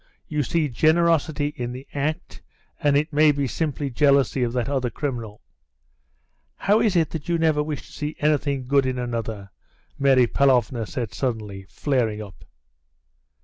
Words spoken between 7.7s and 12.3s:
to see anything good in another?" Mary Pavlovna said suddenly, flaring